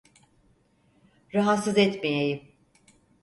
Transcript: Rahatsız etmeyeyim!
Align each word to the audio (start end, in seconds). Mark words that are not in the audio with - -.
Rahatsız 1.33 1.77
etmeyeyim! 1.77 2.49